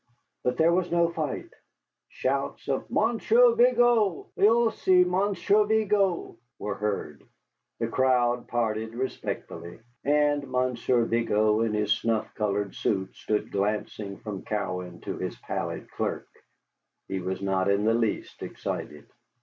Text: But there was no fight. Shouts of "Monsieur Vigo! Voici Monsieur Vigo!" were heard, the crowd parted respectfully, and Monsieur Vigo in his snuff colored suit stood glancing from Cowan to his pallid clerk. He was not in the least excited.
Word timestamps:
But 0.43 0.57
there 0.57 0.73
was 0.73 0.91
no 0.91 1.09
fight. 1.09 1.51
Shouts 2.09 2.67
of 2.67 2.89
"Monsieur 2.89 3.53
Vigo! 3.53 4.31
Voici 4.35 5.03
Monsieur 5.05 5.63
Vigo!" 5.67 6.37
were 6.57 6.73
heard, 6.73 7.21
the 7.77 7.87
crowd 7.87 8.47
parted 8.47 8.95
respectfully, 8.95 9.77
and 10.03 10.49
Monsieur 10.49 11.03
Vigo 11.05 11.61
in 11.61 11.75
his 11.75 11.93
snuff 11.93 12.33
colored 12.33 12.73
suit 12.73 13.15
stood 13.15 13.51
glancing 13.51 14.17
from 14.21 14.41
Cowan 14.43 15.01
to 15.01 15.17
his 15.17 15.35
pallid 15.41 15.87
clerk. 15.91 16.27
He 17.07 17.19
was 17.19 17.39
not 17.39 17.69
in 17.69 17.85
the 17.85 17.93
least 17.93 18.41
excited. 18.41 19.05